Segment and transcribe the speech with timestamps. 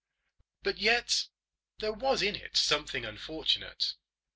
[0.63, 1.27] But yet
[1.77, 3.93] there was in it something unfortunate.